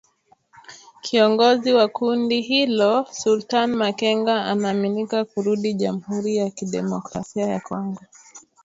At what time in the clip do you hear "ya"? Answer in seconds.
6.35-6.49, 7.47-7.59